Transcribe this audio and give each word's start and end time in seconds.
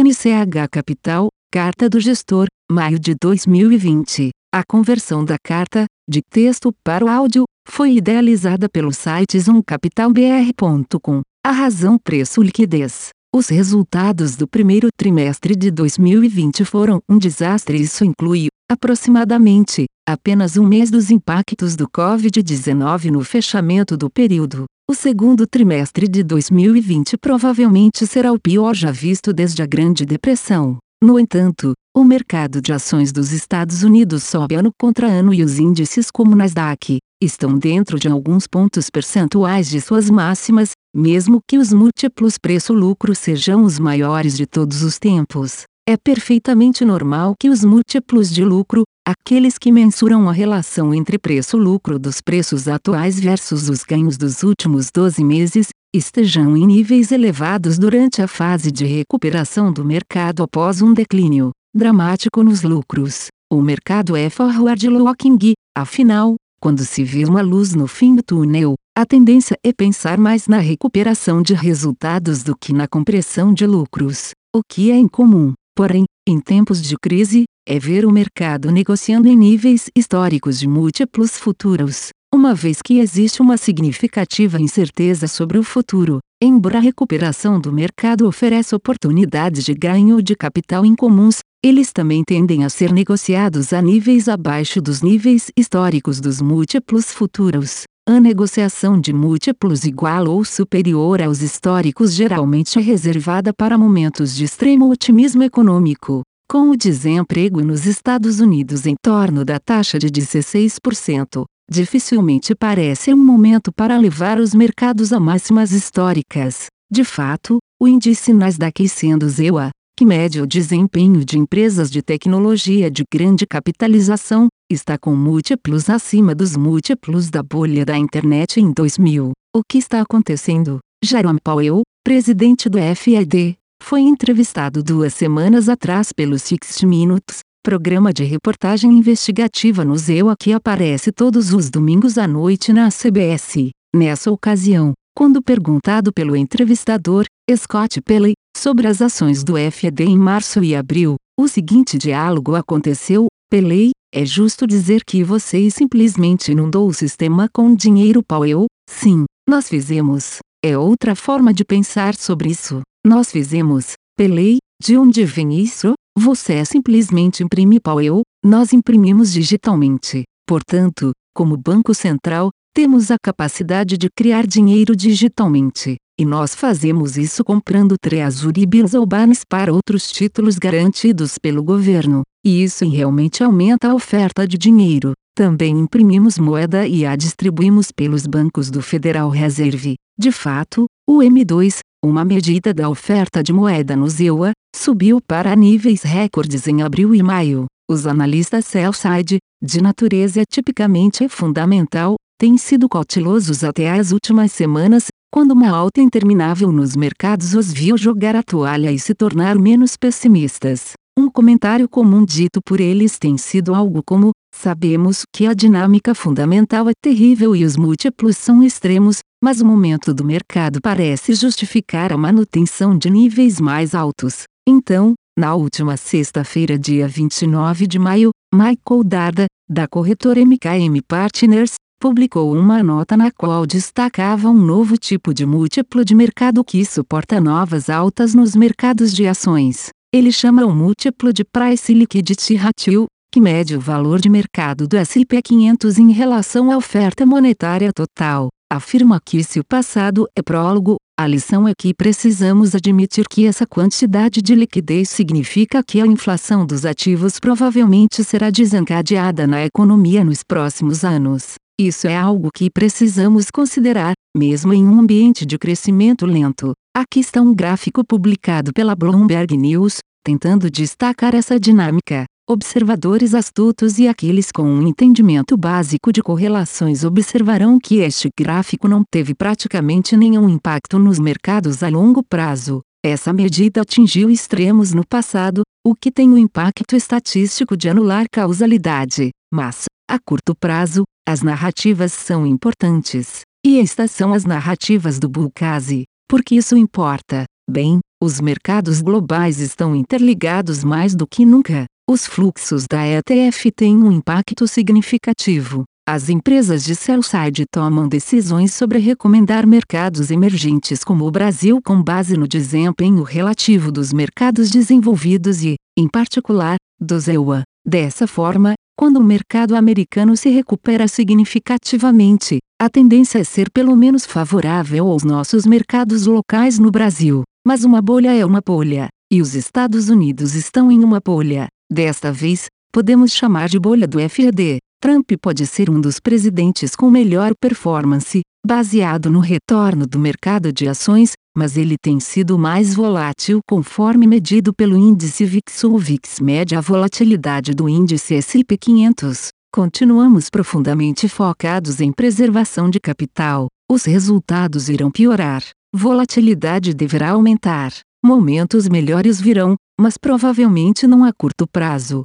NCH 0.00 0.66
Capital, 0.70 1.28
Carta 1.52 1.86
do 1.86 2.00
Gestor, 2.00 2.46
maio 2.72 2.98
de 2.98 3.14
2020. 3.20 4.30
A 4.50 4.62
conversão 4.66 5.22
da 5.22 5.36
carta, 5.44 5.84
de 6.08 6.22
texto 6.22 6.72
para 6.82 7.04
o 7.04 7.08
áudio, 7.08 7.44
foi 7.68 7.96
idealizada 7.96 8.66
pelo 8.66 8.94
site 8.94 9.38
zoomcapitalbr.com. 9.38 11.20
A 11.44 11.50
razão 11.50 11.98
preço 12.02 12.40
liquidez. 12.40 13.10
Os 13.34 13.48
resultados 13.48 14.36
do 14.36 14.48
primeiro 14.48 14.88
trimestre 14.96 15.54
de 15.54 15.70
2020 15.70 16.64
foram 16.64 17.00
um 17.06 17.18
desastre. 17.18 17.78
Isso 17.78 18.02
inclui, 18.02 18.46
aproximadamente, 18.72 19.84
apenas 20.08 20.56
um 20.56 20.66
mês 20.66 20.90
dos 20.90 21.10
impactos 21.10 21.76
do 21.76 21.86
Covid-19 21.86 23.10
no 23.10 23.22
fechamento 23.22 23.98
do 23.98 24.08
período. 24.08 24.64
O 24.90 24.94
segundo 24.96 25.46
trimestre 25.46 26.08
de 26.08 26.24
2020 26.24 27.16
provavelmente 27.16 28.04
será 28.08 28.32
o 28.32 28.40
pior 28.40 28.74
já 28.74 28.90
visto 28.90 29.32
desde 29.32 29.62
a 29.62 29.66
Grande 29.66 30.04
Depressão. 30.04 30.78
No 31.00 31.16
entanto, 31.16 31.74
o 31.96 32.02
mercado 32.02 32.60
de 32.60 32.72
ações 32.72 33.12
dos 33.12 33.30
Estados 33.30 33.84
Unidos 33.84 34.24
sobe 34.24 34.56
ano 34.56 34.72
contra 34.76 35.06
ano 35.06 35.32
e 35.32 35.44
os 35.44 35.60
índices 35.60 36.10
como 36.10 36.34
Nasdaq 36.34 36.98
estão 37.22 37.56
dentro 37.56 38.00
de 38.00 38.08
alguns 38.08 38.48
pontos 38.48 38.90
percentuais 38.90 39.70
de 39.70 39.80
suas 39.80 40.10
máximas, 40.10 40.72
mesmo 40.92 41.38
que 41.48 41.56
os 41.56 41.72
múltiplos 41.72 42.36
preço-lucro 42.36 43.14
sejam 43.14 43.62
os 43.62 43.78
maiores 43.78 44.36
de 44.36 44.44
todos 44.44 44.82
os 44.82 44.98
tempos. 44.98 45.69
É 45.90 45.96
perfeitamente 45.96 46.84
normal 46.84 47.34
que 47.36 47.50
os 47.50 47.64
múltiplos 47.64 48.30
de 48.30 48.44
lucro, 48.44 48.84
aqueles 49.04 49.58
que 49.58 49.72
mensuram 49.72 50.28
a 50.28 50.32
relação 50.32 50.94
entre 50.94 51.18
preço-lucro 51.18 51.98
dos 51.98 52.20
preços 52.20 52.68
atuais 52.68 53.18
versus 53.18 53.68
os 53.68 53.82
ganhos 53.82 54.16
dos 54.16 54.44
últimos 54.44 54.88
12 54.94 55.24
meses, 55.24 55.70
estejam 55.92 56.56
em 56.56 56.64
níveis 56.64 57.10
elevados 57.10 57.76
durante 57.76 58.22
a 58.22 58.28
fase 58.28 58.70
de 58.70 58.84
recuperação 58.84 59.72
do 59.72 59.84
mercado 59.84 60.44
após 60.44 60.80
um 60.80 60.94
declínio 60.94 61.50
dramático 61.74 62.44
nos 62.44 62.62
lucros. 62.62 63.26
O 63.52 63.60
mercado 63.60 64.14
é 64.14 64.30
forward 64.30 64.88
looking, 64.88 65.54
afinal, 65.76 66.36
quando 66.60 66.84
se 66.84 67.02
vê 67.02 67.24
uma 67.24 67.42
luz 67.42 67.74
no 67.74 67.88
fim 67.88 68.14
do 68.14 68.22
túnel, 68.22 68.74
a 68.96 69.04
tendência 69.04 69.56
é 69.64 69.72
pensar 69.72 70.18
mais 70.18 70.46
na 70.46 70.58
recuperação 70.58 71.42
de 71.42 71.52
resultados 71.52 72.44
do 72.44 72.56
que 72.56 72.72
na 72.72 72.86
compressão 72.86 73.52
de 73.52 73.66
lucros, 73.66 74.30
o 74.54 74.60
que 74.62 74.92
é 74.92 74.96
incomum. 74.96 75.52
Porém, 75.80 76.04
em 76.28 76.38
tempos 76.38 76.82
de 76.82 76.94
crise, 76.98 77.44
é 77.66 77.78
ver 77.78 78.04
o 78.04 78.12
mercado 78.12 78.70
negociando 78.70 79.26
em 79.28 79.34
níveis 79.34 79.88
históricos 79.96 80.58
de 80.58 80.68
múltiplos 80.68 81.38
futuros, 81.38 82.10
uma 82.34 82.54
vez 82.54 82.82
que 82.82 82.98
existe 82.98 83.40
uma 83.40 83.56
significativa 83.56 84.60
incerteza 84.60 85.26
sobre 85.26 85.56
o 85.56 85.62
futuro. 85.62 86.18
Embora 86.38 86.76
a 86.76 86.82
recuperação 86.82 87.58
do 87.58 87.72
mercado 87.72 88.28
ofereça 88.28 88.76
oportunidades 88.76 89.64
de 89.64 89.72
ganho 89.72 90.22
de 90.22 90.36
capital 90.36 90.84
incomuns, 90.84 91.38
eles 91.64 91.94
também 91.94 92.22
tendem 92.24 92.62
a 92.62 92.68
ser 92.68 92.92
negociados 92.92 93.72
a 93.72 93.80
níveis 93.80 94.28
abaixo 94.28 94.82
dos 94.82 95.00
níveis 95.00 95.50
históricos 95.56 96.20
dos 96.20 96.42
múltiplos 96.42 97.10
futuros. 97.10 97.84
A 98.12 98.18
negociação 98.18 99.00
de 99.00 99.12
múltiplos 99.12 99.84
igual 99.84 100.26
ou 100.26 100.44
superior 100.44 101.22
aos 101.22 101.42
históricos 101.42 102.12
geralmente 102.12 102.76
é 102.76 102.82
reservada 102.82 103.52
para 103.54 103.78
momentos 103.78 104.34
de 104.34 104.42
extremo 104.42 104.90
otimismo 104.90 105.44
econômico. 105.44 106.22
Com 106.50 106.70
o 106.70 106.76
desemprego 106.76 107.62
nos 107.62 107.86
Estados 107.86 108.40
Unidos 108.40 108.84
em 108.84 108.96
torno 109.00 109.44
da 109.44 109.60
taxa 109.60 109.96
de 109.96 110.08
16%, 110.08 111.44
dificilmente 111.70 112.52
parece 112.52 113.14
um 113.14 113.24
momento 113.24 113.70
para 113.70 113.96
levar 113.96 114.40
os 114.40 114.56
mercados 114.56 115.12
a 115.12 115.20
máximas 115.20 115.70
históricas. 115.70 116.66
De 116.90 117.04
fato, 117.04 117.58
o 117.80 117.86
índice 117.86 118.32
Nasdaq 118.32 118.88
sendo 118.88 119.28
ZEWA, 119.28 119.70
que 119.96 120.04
mede 120.04 120.40
o 120.40 120.48
desempenho 120.48 121.24
de 121.24 121.38
empresas 121.38 121.88
de 121.88 122.02
tecnologia 122.02 122.90
de 122.90 123.04
grande 123.08 123.46
capitalização, 123.46 124.48
está 124.70 124.96
com 124.96 125.16
múltiplos 125.16 125.90
acima 125.90 126.32
dos 126.32 126.56
múltiplos 126.56 127.28
da 127.28 127.42
bolha 127.42 127.84
da 127.84 127.98
internet 127.98 128.60
em 128.60 128.72
2000. 128.72 129.32
O 129.54 129.62
que 129.68 129.78
está 129.78 130.00
acontecendo? 130.00 130.78
Jerome 131.04 131.40
Powell, 131.42 131.82
presidente 132.04 132.68
do 132.68 132.78
FED, 132.94 133.56
foi 133.82 134.02
entrevistado 134.02 134.82
duas 134.82 135.12
semanas 135.12 135.68
atrás 135.68 136.12
pelo 136.12 136.38
60 136.38 136.86
Minutes, 136.86 137.40
programa 137.64 138.12
de 138.12 138.22
reportagem 138.22 138.92
investigativa 138.92 139.84
no 139.84 139.96
ZEUA 139.96 140.36
que 140.38 140.52
aparece 140.52 141.10
todos 141.10 141.52
os 141.52 141.68
domingos 141.68 142.16
à 142.16 142.28
noite 142.28 142.72
na 142.72 142.90
CBS. 142.90 143.70
Nessa 143.94 144.30
ocasião, 144.30 144.92
quando 145.16 145.42
perguntado 145.42 146.12
pelo 146.12 146.36
entrevistador, 146.36 147.24
Scott 147.56 148.00
Pelley, 148.02 148.34
sobre 148.56 148.86
as 148.86 149.02
ações 149.02 149.42
do 149.42 149.54
FED 149.56 150.04
em 150.04 150.16
março 150.16 150.62
e 150.62 150.76
abril, 150.76 151.16
o 151.38 151.48
seguinte 151.48 151.98
diálogo 151.98 152.54
aconteceu: 152.54 153.26
Pelley, 153.50 153.90
é 154.12 154.24
justo 154.26 154.66
dizer 154.66 155.04
que 155.04 155.22
você 155.22 155.70
simplesmente 155.70 156.50
inundou 156.50 156.88
o 156.88 156.92
sistema 156.92 157.48
com 157.52 157.72
dinheiro 157.72 158.24
Powell? 158.24 158.66
Sim, 158.88 159.24
nós 159.48 159.68
fizemos. 159.68 160.38
É 160.64 160.76
outra 160.76 161.14
forma 161.14 161.54
de 161.54 161.64
pensar 161.64 162.16
sobre 162.16 162.50
isso. 162.50 162.80
Nós 163.06 163.30
fizemos. 163.30 163.92
Pelley, 164.16 164.58
de 164.82 164.98
onde 164.98 165.24
vem 165.24 165.60
isso? 165.60 165.94
Você 166.18 166.64
simplesmente 166.64 167.44
imprime 167.44 167.78
Powell, 167.78 168.22
nós 168.44 168.72
imprimimos 168.72 169.32
digitalmente. 169.32 170.24
Portanto, 170.44 171.12
como 171.32 171.56
Banco 171.56 171.94
Central, 171.94 172.50
temos 172.74 173.12
a 173.12 173.16
capacidade 173.22 173.96
de 173.96 174.08
criar 174.10 174.44
dinheiro 174.44 174.96
digitalmente. 174.96 175.96
E 176.20 176.24
nós 176.26 176.54
fazemos 176.54 177.16
isso 177.16 177.42
comprando 177.42 177.94
Treasury 177.98 178.66
Bills 178.66 178.94
ou 178.94 179.06
Barnes 179.06 179.42
para 179.42 179.72
outros 179.72 180.12
títulos 180.12 180.58
garantidos 180.58 181.38
pelo 181.38 181.62
governo. 181.62 182.20
E 182.44 182.62
isso 182.62 182.86
realmente 182.86 183.42
aumenta 183.42 183.88
a 183.88 183.94
oferta 183.94 184.46
de 184.46 184.58
dinheiro. 184.58 185.12
Também 185.34 185.78
imprimimos 185.78 186.38
moeda 186.38 186.86
e 186.86 187.06
a 187.06 187.16
distribuímos 187.16 187.90
pelos 187.90 188.26
bancos 188.26 188.70
do 188.70 188.82
Federal 188.82 189.30
Reserve. 189.30 189.94
De 190.18 190.30
fato, 190.30 190.84
o 191.08 191.20
M2, 191.20 191.78
uma 192.04 192.22
medida 192.22 192.74
da 192.74 192.90
oferta 192.90 193.42
de 193.42 193.50
moeda 193.50 193.96
no 193.96 194.06
ZEUA, 194.06 194.52
subiu 194.76 195.22
para 195.26 195.56
níveis 195.56 196.02
recordes 196.02 196.68
em 196.68 196.82
abril 196.82 197.14
e 197.14 197.22
maio. 197.22 197.64
Os 197.90 198.06
analistas 198.06 198.66
sell-side, 198.66 199.38
de 199.62 199.82
natureza 199.82 200.42
tipicamente 200.44 201.30
fundamental, 201.30 202.16
têm 202.40 202.56
sido 202.56 202.88
cautelosos 202.88 203.62
até 203.62 203.90
as 203.90 204.12
últimas 204.12 204.50
semanas, 204.50 205.08
quando 205.30 205.50
uma 205.50 205.68
alta 205.68 206.00
interminável 206.00 206.72
nos 206.72 206.96
mercados 206.96 207.52
os 207.52 207.70
viu 207.70 207.98
jogar 207.98 208.34
a 208.34 208.42
toalha 208.42 208.90
e 208.90 208.98
se 208.98 209.14
tornar 209.14 209.56
menos 209.56 209.94
pessimistas. 209.94 210.94
Um 211.18 211.30
comentário 211.30 211.86
comum 211.86 212.24
dito 212.24 212.62
por 212.64 212.80
eles 212.80 213.18
tem 213.18 213.36
sido 213.36 213.74
algo 213.74 214.02
como: 214.02 214.30
sabemos 214.54 215.24
que 215.30 215.46
a 215.46 215.52
dinâmica 215.52 216.14
fundamental 216.14 216.88
é 216.88 216.92
terrível 217.02 217.54
e 217.54 217.62
os 217.62 217.76
múltiplos 217.76 218.38
são 218.38 218.62
extremos, 218.62 219.18
mas 219.44 219.60
o 219.60 219.66
momento 219.66 220.14
do 220.14 220.24
mercado 220.24 220.80
parece 220.80 221.34
justificar 221.34 222.10
a 222.10 222.16
manutenção 222.16 222.96
de 222.96 223.10
níveis 223.10 223.60
mais 223.60 223.94
altos. 223.94 224.44
Então, 224.66 225.12
na 225.38 225.54
última 225.54 225.98
sexta-feira, 225.98 226.78
dia 226.78 227.06
29 227.06 227.86
de 227.86 227.98
maio, 227.98 228.30
Michael 228.50 229.04
Darda, 229.04 229.46
da 229.68 229.86
corretora 229.86 230.40
MKM 230.40 231.02
Partners, 231.06 231.74
publicou 232.00 232.56
uma 232.56 232.82
nota 232.82 233.14
na 233.14 233.30
qual 233.30 233.66
destacava 233.66 234.48
um 234.48 234.58
novo 234.58 234.96
tipo 234.96 235.34
de 235.34 235.44
múltiplo 235.44 236.02
de 236.02 236.14
mercado 236.14 236.64
que 236.64 236.82
suporta 236.82 237.38
novas 237.38 237.90
altas 237.90 238.34
nos 238.34 238.56
mercados 238.56 239.12
de 239.12 239.26
ações. 239.26 239.90
Ele 240.12 240.32
chama 240.32 240.64
o 240.64 240.74
múltiplo 240.74 241.30
de 241.30 241.44
Price 241.44 241.92
Liquidity 241.92 242.54
Ratio, 242.54 243.04
que 243.30 243.38
mede 243.38 243.76
o 243.76 243.80
valor 243.80 244.18
de 244.18 244.30
mercado 244.30 244.88
do 244.88 244.96
S&P 244.96 245.42
500 245.42 245.98
em 245.98 246.10
relação 246.10 246.72
à 246.72 246.76
oferta 246.78 247.26
monetária 247.26 247.92
total. 247.92 248.48
Afirma 248.72 249.20
que 249.22 249.44
se 249.44 249.60
o 249.60 249.64
passado 249.64 250.26
é 250.34 250.40
prólogo, 250.40 250.96
a 251.18 251.26
lição 251.26 251.68
é 251.68 251.72
que 251.78 251.92
precisamos 251.92 252.74
admitir 252.74 253.28
que 253.28 253.46
essa 253.46 253.66
quantidade 253.66 254.40
de 254.40 254.54
liquidez 254.54 255.10
significa 255.10 255.82
que 255.86 256.00
a 256.00 256.06
inflação 256.06 256.64
dos 256.64 256.86
ativos 256.86 257.38
provavelmente 257.38 258.24
será 258.24 258.48
desencadeada 258.48 259.46
na 259.46 259.66
economia 259.66 260.24
nos 260.24 260.42
próximos 260.42 261.04
anos. 261.04 261.59
Isso 261.80 262.06
é 262.06 262.14
algo 262.14 262.50
que 262.54 262.68
precisamos 262.68 263.50
considerar, 263.50 264.12
mesmo 264.36 264.74
em 264.74 264.86
um 264.86 265.00
ambiente 265.00 265.46
de 265.46 265.56
crescimento 265.56 266.26
lento. 266.26 266.74
Aqui 266.94 267.20
está 267.20 267.40
um 267.40 267.54
gráfico 267.54 268.04
publicado 268.04 268.70
pela 268.70 268.94
Bloomberg 268.94 269.56
News, 269.56 270.00
tentando 270.22 270.70
destacar 270.70 271.34
essa 271.34 271.58
dinâmica. 271.58 272.26
Observadores 272.46 273.32
astutos 273.32 273.98
e 273.98 274.06
aqueles 274.06 274.52
com 274.52 274.62
um 274.62 274.86
entendimento 274.86 275.56
básico 275.56 276.12
de 276.12 276.22
correlações 276.22 277.02
observarão 277.02 277.78
que 277.82 278.00
este 278.00 278.28
gráfico 278.38 278.86
não 278.86 279.02
teve 279.10 279.34
praticamente 279.34 280.18
nenhum 280.18 280.50
impacto 280.50 280.98
nos 280.98 281.18
mercados 281.18 281.82
a 281.82 281.88
longo 281.88 282.22
prazo. 282.22 282.82
Essa 283.02 283.32
medida 283.32 283.80
atingiu 283.80 284.28
extremos 284.28 284.92
no 284.92 285.06
passado, 285.06 285.62
o 285.86 285.94
que 285.94 286.12
tem 286.12 286.30
o 286.30 286.36
impacto 286.36 286.94
estatístico 286.94 287.74
de 287.74 287.88
anular 287.88 288.26
causalidade. 288.30 289.30
Mas, 289.50 289.86
a 290.08 290.18
curto 290.18 290.54
prazo, 290.54 291.04
as 291.26 291.40
narrativas 291.40 292.12
são 292.12 292.46
importantes. 292.46 293.40
E 293.64 293.78
estas 293.78 294.10
são 294.10 294.34
as 294.34 294.44
narrativas 294.44 295.18
do 295.18 295.30
Bull 295.30 295.50
Case. 295.50 296.04
Porque 296.28 296.56
isso 296.56 296.76
importa. 296.76 297.44
Bem, 297.68 298.00
os 298.22 298.38
mercados 298.38 299.00
globais 299.00 299.60
estão 299.60 299.96
interligados 299.96 300.84
mais 300.84 301.14
do 301.14 301.26
que 301.26 301.46
nunca. 301.46 301.86
Os 302.08 302.26
fluxos 302.26 302.84
da 302.86 303.06
ETF 303.06 303.70
têm 303.72 303.96
um 303.96 304.12
impacto 304.12 304.68
significativo. 304.68 305.84
As 306.12 306.28
empresas 306.28 306.82
de 306.82 306.96
sell-side 306.96 307.66
tomam 307.70 308.08
decisões 308.08 308.74
sobre 308.74 308.98
recomendar 308.98 309.64
mercados 309.64 310.32
emergentes 310.32 311.04
como 311.04 311.24
o 311.24 311.30
Brasil 311.30 311.80
com 311.80 312.02
base 312.02 312.36
no 312.36 312.48
desempenho 312.48 313.22
relativo 313.22 313.92
dos 313.92 314.12
mercados 314.12 314.72
desenvolvidos 314.72 315.62
e, 315.62 315.76
em 315.96 316.08
particular, 316.08 316.78
dos 317.00 317.28
EUA. 317.28 317.62
Dessa 317.86 318.26
forma, 318.26 318.74
quando 318.98 319.18
o 319.18 319.22
mercado 319.22 319.76
americano 319.76 320.36
se 320.36 320.48
recupera 320.48 321.06
significativamente, 321.06 322.58
a 322.82 322.90
tendência 322.90 323.38
é 323.38 323.44
ser 323.44 323.70
pelo 323.70 323.94
menos 323.94 324.26
favorável 324.26 325.06
aos 325.06 325.22
nossos 325.22 325.64
mercados 325.64 326.26
locais 326.26 326.76
no 326.76 326.90
Brasil. 326.90 327.44
Mas 327.64 327.84
uma 327.84 328.02
bolha 328.02 328.34
é 328.34 328.44
uma 328.44 328.60
bolha, 328.60 329.06
e 329.32 329.40
os 329.40 329.54
Estados 329.54 330.08
Unidos 330.08 330.56
estão 330.56 330.90
em 330.90 331.04
uma 331.04 331.20
bolha. 331.24 331.68
Desta 331.88 332.32
vez, 332.32 332.66
podemos 332.92 333.30
chamar 333.30 333.68
de 333.68 333.78
bolha 333.78 334.08
do 334.08 334.18
FED. 334.28 334.80
Trump 335.02 335.32
pode 335.40 335.66
ser 335.66 335.88
um 335.88 335.98
dos 335.98 336.20
presidentes 336.20 336.94
com 336.94 337.10
melhor 337.10 337.52
performance, 337.58 338.42
baseado 338.64 339.30
no 339.30 339.40
retorno 339.40 340.06
do 340.06 340.18
mercado 340.18 340.70
de 340.70 340.86
ações, 340.86 341.32
mas 341.56 341.78
ele 341.78 341.96
tem 341.96 342.20
sido 342.20 342.58
mais 342.58 342.94
volátil 342.94 343.60
conforme 343.66 344.26
medido 344.26 344.74
pelo 344.74 344.98
índice 344.98 345.46
VIX 345.46 345.84
ou 345.84 345.98
VIX 345.98 346.40
média 346.40 346.76
a 346.76 346.82
volatilidade 346.82 347.72
do 347.72 347.88
índice 347.88 348.34
S&P 348.34 348.76
500. 348.76 349.48
Continuamos 349.72 350.50
profundamente 350.50 351.30
focados 351.30 352.02
em 352.02 352.12
preservação 352.12 352.90
de 352.90 353.00
capital. 353.00 353.68
Os 353.90 354.04
resultados 354.04 354.90
irão 354.90 355.10
piorar. 355.10 355.62
Volatilidade 355.94 356.92
deverá 356.92 357.30
aumentar. 357.30 357.90
Momentos 358.22 358.86
melhores 358.86 359.40
virão, 359.40 359.76
mas 359.98 360.18
provavelmente 360.18 361.06
não 361.06 361.24
a 361.24 361.32
curto 361.32 361.66
prazo. 361.66 362.24